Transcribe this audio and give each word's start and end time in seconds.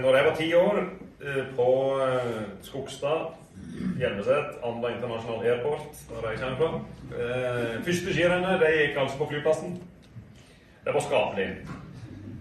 Når 0.00 0.16
jeg 0.16 0.24
var 0.24 0.36
ti 0.36 0.54
år 0.54 0.78
eh, 0.80 1.44
på 1.56 1.68
eh, 2.04 2.42
Skogstad, 2.62 3.26
Hjelmeset, 3.98 4.56
Anda 4.64 4.88
International 4.88 5.44
Airport, 5.46 5.82
der 6.08 6.30
jeg 6.30 6.38
kommer 6.40 6.56
fra 6.56 6.70
eh, 7.16 7.74
Første 7.84 8.14
skirennet 8.14 8.62
det 8.62 8.70
gikk 8.78 9.00
altså 9.02 9.18
på 9.18 9.28
flyplassen. 9.32 9.76
Det 10.84 10.94
var 10.94 11.04
skapelig. 11.04 11.48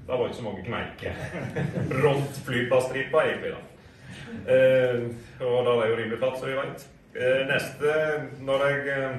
Det 0.08 0.20
var 0.20 0.26
ikke 0.26 0.38
så 0.38 0.44
mange 0.44 0.64
kneiker. 0.66 1.20
Rundt 2.06 2.42
flyplassstripa 2.48 3.26
egentlig. 3.28 3.52
da. 3.52 3.62
Og 5.46 5.66
da 5.66 5.74
er 5.74 5.82
det 5.82 5.90
jo 5.90 5.98
rimelig 5.98 6.18
flatt, 6.18 6.40
som 6.40 6.50
vi 6.50 6.58
veit. 6.58 6.86
Neste, 7.50 7.94
når 8.46 8.66
jeg 8.70 9.10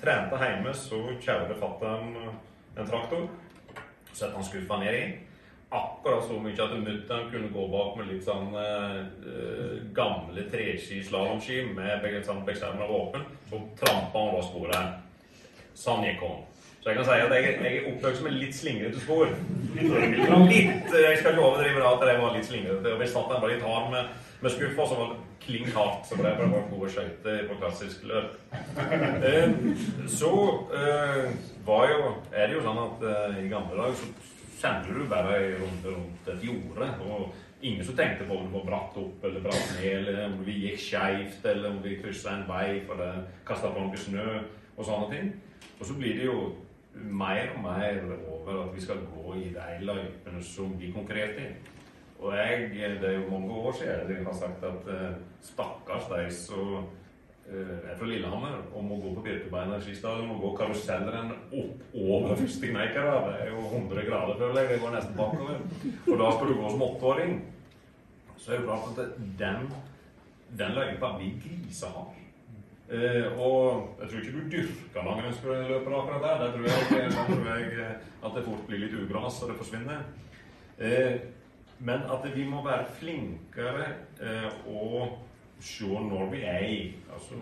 trente 0.00 0.40
hjemme, 0.40 0.74
så 0.74 1.02
kjørte 1.20 1.58
fatter'n 1.60 2.14
en 2.20 2.88
traktor. 2.88 3.28
Sette 4.12 4.34
han 4.34 4.46
skuffa 4.46 4.80
ned 4.80 4.96
i 4.96 5.04
akkurat 5.70 6.24
så 6.26 6.38
mye 6.42 6.58
at 6.64 6.72
mutter'n 6.82 7.30
kunne 7.30 7.50
gå 7.54 7.66
bak 7.70 7.96
med 7.98 8.08
litt 8.10 8.24
sånn 8.26 8.54
eh, 8.58 8.96
gamle 9.94 10.46
treski-slalåmski 10.50 11.62
med 11.76 12.02
begge 12.02 12.24
sånn, 12.26 12.42
beksermer 12.46 12.90
åpen. 12.90 13.26
Så 13.50 13.62
trampa 13.78 14.18
han 14.18 14.32
over 14.34 14.46
sporet. 14.46 14.96
Sånn 15.78 16.02
gikk 16.08 16.24
hun. 16.26 16.40
Så 16.80 16.88
jeg 16.88 16.96
kan 16.96 17.04
si 17.04 17.16
at 17.20 17.32
jeg, 17.36 17.48
jeg 17.60 17.78
er 17.78 17.88
oppvokst 17.90 18.22
med 18.24 18.36
litt 18.40 18.54
slingrete 18.56 19.00
spor. 19.02 19.28
Litt, 19.76 20.94
Jeg 20.94 21.18
skal 21.20 21.34
ikke 21.34 21.44
overdrive 21.44 21.84
at 21.84 22.06
jeg 22.08 22.20
var 22.22 22.32
litt 22.34 22.48
slingrete. 22.48 22.94
Vi 23.02 23.08
satt 23.12 23.28
der 23.28 23.42
bare 23.42 23.52
litt 23.52 23.66
hard 23.68 23.90
med, 23.92 24.14
med 24.40 24.54
skuffa 24.54 24.86
så 24.88 24.96
var 24.96 25.12
det 25.12 25.18
kling 25.44 25.68
hardt. 25.74 26.08
Så 26.08 26.16
ble 26.16 26.32
det 26.32 26.48
bare 26.54 26.64
gode 26.72 26.90
skøyter 26.94 27.44
på 27.50 27.58
klassisk 27.60 28.08
løp. 28.08 28.34
Eh, 29.28 29.52
så 30.08 30.32
eh, 30.80 31.30
var 31.68 31.86
jo, 31.92 32.14
er 32.32 32.48
det 32.48 32.56
jo 32.56 32.64
sånn 32.64 32.82
at 32.86 33.06
eh, 33.12 33.40
i 33.44 33.48
gamle 33.52 33.76
dager 33.76 34.00
så 34.00 34.08
kjente 34.60 34.94
du 34.94 35.06
bare 35.08 35.36
rundt, 35.60 35.86
rundt 35.86 36.28
et 36.28 36.44
jorde. 36.44 36.88
Og 37.06 37.34
ingen 37.62 37.84
som 37.84 37.96
tenkte 37.96 38.26
på 38.28 38.38
om 38.38 38.48
det 38.48 38.56
var 38.56 38.66
bratt 38.68 38.98
opp 39.00 39.24
eller 39.24 39.44
bratt 39.44 39.74
ned, 39.76 39.92
eller 39.98 40.24
om 40.28 40.40
vi 40.46 40.56
gikk 40.66 40.82
skeivt, 40.84 41.44
eller 41.52 41.70
om 41.70 41.82
vi 41.84 41.98
kryssa 42.00 42.36
en 42.36 42.48
vei 42.48 42.80
for 42.88 43.04
å 43.04 43.10
kaste 43.48 43.72
på 43.72 43.86
noe 43.86 44.00
snø 44.06 44.26
og 44.76 44.84
sånne 44.86 45.10
ting. 45.14 45.32
Og 45.78 45.86
så 45.88 45.96
blir 45.96 46.20
det 46.20 46.28
jo 46.28 46.38
mer 46.94 47.52
og 47.54 47.60
mer 47.64 48.00
over 48.28 48.64
at 48.64 48.72
vi 48.74 48.84
skal 48.84 49.04
gå 49.08 49.36
i 49.40 49.50
de 49.54 49.84
løypene 49.86 50.40
som 50.44 50.72
vi 50.78 50.92
konkurrerte 50.94 51.44
i. 51.44 51.76
Og 52.20 52.34
jeg, 52.36 52.66
det 53.00 53.06
er 53.08 53.14
jo 53.16 53.30
mange 53.30 53.52
år 53.56 53.76
siden 53.78 54.10
jeg 54.12 54.24
har 54.26 54.34
sagt 54.36 54.64
at 54.68 54.88
stakkars 55.40 56.10
de 56.10 56.26
som 56.36 56.90
uh, 57.50 57.76
er 57.90 57.98
fra 57.98 58.08
Lillehammer 58.08 58.56
og 58.70 58.84
må 58.86 58.98
gå 59.02 59.14
på 59.16 59.24
Birkebeina 59.26 59.80
skistadion 59.82 60.32
og 60.34 60.42
gå 60.44 60.52
karusellrenn 60.60 61.34
opp 61.34 61.98
over 62.00 62.34
første. 62.38 62.70
Det 62.70 62.94
er 62.94 63.50
jo 63.50 63.66
100 63.66 64.06
grader, 64.08 64.38
føler 64.38 64.60
jeg. 64.62 64.70
Det 64.72 64.80
går 64.84 64.96
nesten 64.96 65.18
bakover. 65.18 65.60
Og 66.06 66.22
da 66.22 66.32
skal 66.36 66.48
du 66.52 66.56
gå 66.60 66.70
som 66.70 66.86
åtteåring. 66.88 67.36
Så 68.40 68.52
er 68.52 68.62
det 68.62 68.70
klart 68.70 68.98
at 69.04 69.20
den, 69.38 69.68
den 70.58 70.78
løypa 70.78 71.14
blir 71.18 71.36
grisehard. 71.42 72.16
Eh, 72.90 73.26
og 73.38 73.96
jeg 74.00 74.08
tror 74.10 74.18
ikke 74.18 74.32
du 74.32 74.50
dyrker 74.50 75.04
langrennsløpere 75.06 75.98
akkurat 76.00 76.22
der. 76.24 76.40
Der 76.44 76.52
tror, 76.52 76.62
jeg, 76.62 77.12
tror 77.12 77.44
jeg 77.54 77.90
at 78.24 78.32
det 78.36 78.44
fort 78.44 78.64
blir 78.66 78.82
litt 78.82 78.96
ugras, 78.98 79.42
og 79.42 79.52
det 79.52 79.58
forsvinner. 79.60 80.00
Eh, 80.78 81.20
men 81.78 82.02
at 82.12 82.26
vi 82.34 82.44
må 82.44 82.64
være 82.64 82.88
flinkere 82.98 83.86
eh, 84.20 84.48
og 84.66 85.18
se 85.60 85.84
når 85.84 86.30
vi 86.30 86.42
er 86.42 86.64
i. 86.66 86.78
Altså, 87.12 87.38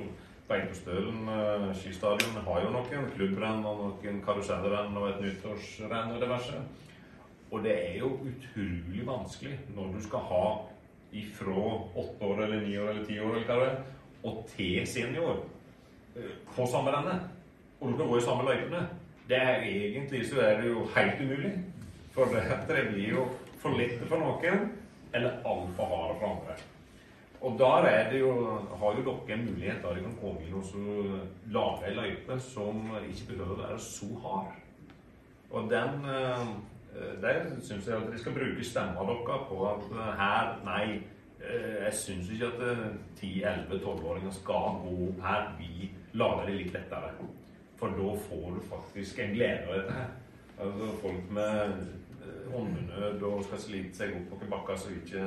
Beitostølen 0.49 1.29
uh, 1.29 1.69
skistadion 1.77 2.39
har 2.47 2.63
jo 2.65 2.71
noen 2.73 3.09
klubbrenn 3.13 3.67
og 3.69 3.83
noen 3.83 4.21
karusellrenn 4.25 4.97
og 4.97 5.11
et 5.11 5.19
nyttårsrenn 5.27 6.15
og 6.15 6.23
diverse. 6.23 6.63
Og 7.51 7.65
det 7.65 7.75
er 7.77 7.99
jo 8.01 8.15
utrolig 8.31 9.05
vanskelig 9.07 9.59
når 9.77 9.93
du 9.95 10.01
skal 10.05 10.25
ha 10.31 10.45
ifra 11.13 11.57
åtte 11.97 12.25
år 12.25 12.43
eller 12.45 12.65
ni 12.65 12.79
år 12.79 12.91
eller 12.95 13.05
ti 13.05 13.19
år 13.21 13.37
eller 13.37 13.49
hva 13.49 13.59
det 13.61 13.69
er, 13.69 13.77
og 14.29 14.41
til 14.53 14.87
senior 14.89 15.43
eh, 16.17 16.33
på 16.57 16.67
samme 16.69 16.97
rennet. 16.97 17.29
Og 17.81 17.89
du 17.93 17.95
skal 17.95 18.11
gå 18.11 18.19
i 18.19 18.27
samme 18.27 18.49
løypene. 18.49 18.83
Det 19.29 19.37
er 19.37 19.69
egentlig 19.69 20.25
så 20.29 20.41
er 20.41 20.61
det 20.63 20.73
jo 20.73 20.89
helt 20.97 21.21
umulig. 21.21 21.53
For 22.17 22.25
det 22.69 22.89
blir 22.93 23.09
jo 23.15 23.29
for 23.61 23.77
lite 23.77 24.09
for 24.09 24.21
noen, 24.23 24.69
eller 25.15 25.41
altfor 25.45 25.93
harde 25.93 26.19
for 26.21 26.33
andre. 26.33 26.57
Og 27.41 27.59
der 27.59 27.87
er 27.87 28.11
det 28.11 28.21
jo, 28.21 28.33
har 28.81 28.97
jo 28.97 29.05
dere 29.07 29.37
en 29.37 29.45
mulighet 29.51 29.83
der 29.83 29.93
dere 29.95 30.03
kan 30.03 30.17
komme 30.21 30.43
inn 30.43 30.55
og 30.55 30.65
lage 31.55 31.87
ei 31.87 31.95
løype 31.95 32.39
som 32.43 32.81
ikke 32.99 33.29
behøver 33.29 33.55
å 33.55 33.61
være 33.61 33.79
så 33.83 34.09
hard. 34.25 34.57
Og 35.51 35.71
den 35.71 36.09
eh, 36.13 36.49
Der 37.23 37.45
syns 37.63 37.87
jeg 37.87 37.97
at 37.97 38.09
dere 38.09 38.19
skal 38.19 38.35
bruke 38.35 38.65
stemma 38.65 39.07
deres 39.07 39.47
på 39.49 39.61
at 39.71 39.87
eh, 39.95 40.11
her 40.19 40.51
Nei, 40.67 40.85
eh, 41.39 41.77
jeg 41.85 41.95
syns 41.95 42.31
ikke 42.35 42.51
at 42.51 42.65
10-11-12-åringer 43.23 44.35
skal 44.41 44.81
gå 44.83 45.13
her. 45.23 45.53
Vi 45.61 45.93
lager 46.19 46.47
det 46.47 46.57
litt 46.59 46.75
lettere. 46.75 47.13
For 47.79 47.95
da 47.95 48.15
får 48.27 48.49
du 48.57 48.65
faktisk 48.67 49.19
en 49.23 49.37
glede 49.37 49.69
av 49.69 49.77
dette 49.79 50.01
her. 50.01 50.11
Altså 50.59 50.91
folk 51.03 51.31
med 51.31 51.77
håndnød 52.53 53.23
og 53.23 53.45
skal 53.47 53.61
slite 53.63 53.99
seg 53.99 54.17
opp 54.17 54.33
noen 54.33 54.51
bakker 54.51 54.79
så 54.81 54.91
ikke 54.95 55.25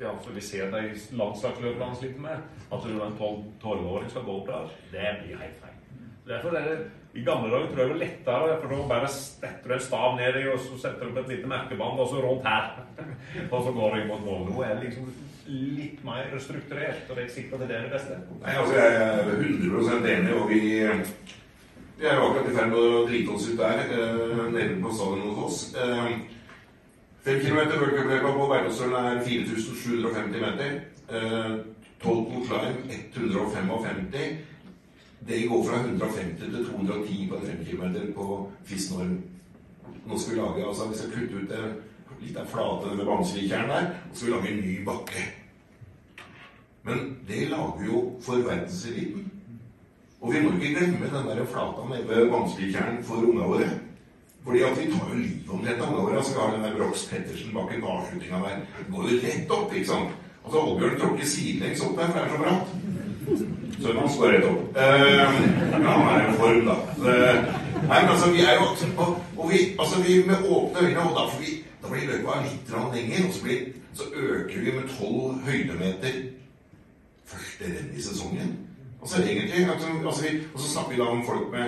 ja, 0.00 0.10
så 0.24 0.32
vi 0.34 0.42
ser 0.42 0.72
de 0.72 0.82
landslagsløperne 1.14 1.96
sliter 1.98 2.20
med. 2.24 2.42
At 2.72 2.82
du 2.82 2.98
en 2.98 3.16
tolvåring 3.62 4.10
skal 4.10 4.26
gå 4.26 4.40
opp 4.40 4.50
der, 4.50 4.74
det 4.92 5.12
blir 5.22 5.38
helt 5.38 5.60
feil. 5.62 5.80
Derfor 6.26 6.56
er 6.56 6.68
det 6.70 6.78
i 7.14 7.22
gamle 7.22 7.50
dager 7.52 7.68
tror 7.68 7.80
jeg 7.80 7.88
det 7.88 7.94
var 7.94 8.00
lettere, 8.00 8.54
for 8.60 8.72
da 8.72 8.86
bare 8.90 9.10
setter 9.12 9.68
du 9.68 9.74
en 9.76 9.84
stav 9.86 10.16
ned 10.18 10.38
i, 10.40 10.46
og 10.50 10.58
så 10.64 10.78
setter 10.82 11.04
du 11.04 11.12
opp 11.12 11.20
et 11.22 11.30
lite 11.34 11.50
merkebånd, 11.52 12.00
og 12.00 12.08
så 12.10 12.22
rundt 12.24 12.48
her. 12.48 12.72
og 13.52 13.62
så 13.66 13.74
går 13.76 13.94
du 13.94 14.06
mot 14.08 14.24
mål. 14.24 14.42
Nå 14.48 14.64
er 14.64 14.74
det 14.74 14.88
liksom 14.88 15.12
litt 15.46 16.04
mer 16.04 16.32
strukturert, 16.40 17.04
og 17.06 17.14
det 17.14 17.22
er 17.22 17.28
ikke 17.28 17.36
sikkert 17.36 17.62
at 17.62 17.68
det 17.68 17.76
er 17.76 17.86
det 17.86 17.92
beste. 17.94 18.18
Nei, 18.40 18.54
altså 18.62 18.74
Jeg 18.80 18.94
er 19.04 19.34
100 19.36 20.10
enig, 20.16 20.34
og 20.40 20.48
vi, 20.50 20.60
vi 21.98 22.06
er 22.06 22.16
jo 22.16 22.28
akkurat 22.28 22.48
i 22.50 22.54
ferd 22.56 22.72
med 22.72 22.78
å 22.78 23.04
drite 23.08 23.34
oss 23.34 23.48
ut 23.48 23.58
der, 23.58 23.78
eh, 23.78 24.52
nede 24.52 24.80
på 24.82 24.94
stadion 24.94 25.28
hos 25.28 25.44
oss. 25.44 25.74
Eh, 25.74 26.18
5 27.24 27.40
km 27.40 27.58
worldcupløypa 27.80 28.32
på 28.32 28.48
Beitostølen 28.50 29.06
er 29.06 29.22
4750 29.24 30.40
meter. 30.40 30.80
Eh, 31.08 31.56
total 32.02 32.42
climb 32.48 32.90
155. 33.14 34.38
Det 35.26 35.48
går 35.48 35.64
fra 35.64 35.78
150 35.78 36.50
til 36.52 36.66
210 36.66 37.28
på 37.30 37.40
5 37.46 37.64
km 37.64 38.12
på 38.14 38.50
Fisnorm. 38.64 39.22
Nå 40.06 40.18
skal 40.18 40.34
vi 40.34 40.40
lage, 40.40 40.66
altså 40.68 40.88
vi 40.88 40.98
skal 40.98 41.10
kutte 41.10 41.34
ut 41.34 41.48
det, 41.48 41.74
litt 42.20 42.36
av 42.36 42.46
flate 42.46 42.96
med 42.96 43.06
Bamselikjern 43.06 43.68
der, 43.68 43.86
og 44.10 44.12
så 44.12 44.18
skal 44.18 44.28
vi 44.28 44.36
lage 44.36 44.52
en 44.52 44.60
ny 44.60 44.84
bakke. 44.84 45.24
Men 46.82 47.16
det 47.28 47.48
lager 47.48 47.84
jo 47.86 48.20
for 48.20 48.36
verdenseliten. 48.36 49.30
Og 50.24 50.32
vi 50.32 50.40
må 50.40 50.54
ikke 50.56 50.74
glemme 50.78 51.08
den 51.12 51.26
der 51.28 51.44
flata 51.44 51.82
nede 51.90 52.30
Bamselikjern 52.32 53.02
for 53.04 53.26
unga 53.28 53.48
våre. 53.50 53.66
Fordi 54.44 54.60
at 54.60 54.78
vi 54.78 54.86
tar 54.92 55.10
jo 55.10 55.18
livet 55.18 55.50
omtrent 55.52 55.82
av 55.84 55.92
våre. 55.96 56.16
Altså, 56.16 56.32
så 56.32 56.40
har 56.40 56.54
den 56.54 56.64
der 56.64 56.76
Brox 56.78 57.04
Pettersen 57.10 57.52
bak 57.54 57.74
en 57.74 57.84
avslutninga 57.92 58.40
der. 58.46 58.62
Går 58.92 59.10
jo 59.10 59.18
rett 59.26 59.54
opp, 59.56 59.74
ikke 59.74 59.90
sant? 59.90 60.16
Altså, 60.44 60.58
Oddbjørn 60.60 60.98
tråkker 61.00 61.26
sidelengs 61.28 61.84
opp 61.84 61.96
der, 61.98 62.10
for 62.10 62.18
det 62.18 62.24
er 62.24 62.32
så 62.32 62.40
bratt. 62.42 62.66
Så 63.82 63.94
man 63.98 64.10
står 64.16 64.34
rett 64.34 64.48
opp. 64.48 64.64
Uh, 64.76 65.14
ja, 65.20 65.28
han 65.84 66.10
er 66.16 66.28
i 66.32 66.36
form, 66.40 66.68
da. 66.68 66.76
Uh, 66.98 67.38
nei, 67.88 68.00
men 68.00 68.12
altså, 68.16 68.32
vi 68.32 68.44
er 68.48 68.54
jo 68.60 68.66
og, 69.04 69.16
og 69.36 69.50
vi, 69.52 69.62
altså, 69.78 70.02
vi 70.06 70.20
med 70.26 70.50
åpne 70.56 70.86
øyne, 70.88 71.08
og 71.08 71.16
da, 71.18 71.26
får 71.32 71.40
vi, 71.40 71.56
da 71.82 71.92
blir 71.92 72.12
løypa 72.12 72.42
litt 72.44 72.76
lenger, 72.96 73.26
og 73.28 73.32
så, 73.32 73.42
blir, 73.44 73.64
så 73.94 74.12
øker 74.14 74.60
vi 74.60 74.76
med 74.76 74.92
tolv 74.98 75.40
høydemeter 75.48 76.22
første 77.28 77.64
renn 77.74 77.92
i 77.96 78.02
sesongen. 78.02 78.56
Altså, 79.04 79.22
egentlig, 79.22 79.66
altså, 80.04 80.22
vi, 80.22 80.38
og 80.54 80.60
så 80.60 80.68
snakker 80.70 80.90
vi 80.90 80.96
da 80.96 81.06
om 81.12 81.26
folk 81.26 81.50
med 81.52 81.66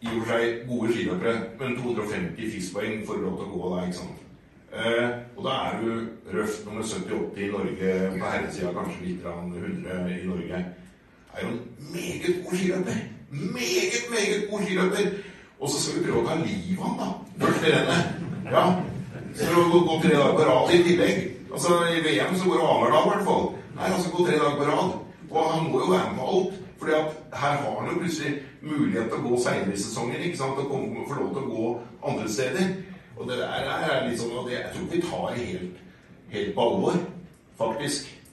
i 0.00 0.08
og 0.12 0.18
for 0.26 0.32
seg 0.32 0.58
gode 0.68 0.92
skiløpere, 0.92 1.38
men 1.60 1.76
250 1.76 2.50
FIS-poeng 2.52 3.00
får 3.08 3.22
å 3.24 3.32
gå 3.38 3.70
der. 3.70 3.86
ikke 3.86 3.96
sant. 3.96 4.26
Eh, 4.70 5.08
og 5.36 5.46
da 5.46 5.54
er 5.66 5.80
du 5.80 5.88
røft 6.34 6.66
nummer 6.66 6.84
70-80 6.84 7.40
i 7.40 7.48
Norge, 7.54 7.94
på 8.18 8.28
herresida 8.34 8.74
kanskje 8.76 9.06
litt 9.06 9.24
100 9.24 10.04
i 10.18 10.28
Norge. 10.28 10.60
Er 11.32 11.42
jo 11.46 11.48
en 11.48 11.60
meget 11.96 12.44
god 12.44 12.54
skiløper. 12.60 13.02
Meget, 13.56 14.00
meget 14.12 14.46
god 14.50 14.64
skiløper. 14.66 15.12
Og 15.60 15.68
så 15.68 15.80
skal 15.80 15.98
vi 15.98 16.06
prøve 16.06 16.22
å 16.22 16.28
ta 16.28 16.38
livet 16.44 16.78
av 16.78 16.86
ham, 16.86 16.96
da. 17.00 17.44
Først 17.44 17.66
i 17.66 17.74
rennet. 17.74 18.24
Ja. 18.52 18.64
Så 19.36 19.68
gå, 19.72 19.84
gå 19.88 20.00
tre 20.02 20.16
dager 20.16 20.36
på 20.36 20.48
rad 20.48 20.74
i 20.76 20.82
tillegg. 20.90 21.20
Altså, 21.52 21.80
I 21.96 22.04
VM 22.04 22.36
så 22.36 22.48
går 22.48 22.60
det 22.60 22.68
annenhver 22.68 23.00
i 23.00 23.14
hvert 23.14 23.28
fall. 23.28 23.46
Nei, 23.76 23.94
altså 23.94 24.12
gå 24.12 24.26
tre 24.26 24.38
dager 24.38 24.60
på 24.60 24.68
rad. 24.68 24.98
Og 25.30 25.50
han 25.50 25.70
må 25.72 25.80
jo 25.80 25.92
være 25.92 26.10
med 26.10 26.18
på 26.18 26.28
alt. 26.34 26.60
Fordi 26.80 26.92
at 26.92 27.40
her 27.40 27.56
har 27.62 27.80
han 27.80 27.90
jo 27.90 27.98
plutselig 27.98 28.34
mulighet 28.62 29.10
til 29.10 29.18
å 29.18 29.26
gå 29.28 29.40
seinere 29.42 29.74
i 29.74 29.82
sesongen. 29.82 30.22
ikke 30.22 30.38
sant, 30.38 30.58
Og 30.58 30.70
komme, 30.70 31.04
få 31.08 31.18
lov 31.18 31.34
til 31.34 31.42
å 31.42 31.50
gå 31.56 31.66
andre 32.08 32.28
steder. 32.28 32.72
Og 33.16 33.28
det 33.28 33.36
der 33.38 33.68
er 33.68 34.08
litt 34.08 34.20
sånn 34.20 34.38
at 34.40 34.52
jeg 34.52 34.70
tror 34.74 34.88
vi 34.92 35.02
tar 35.04 35.34
helt, 35.36 35.82
helt 36.32 36.54
på 36.54 36.64
alvor, 36.64 36.96
faktisk. 37.58 38.08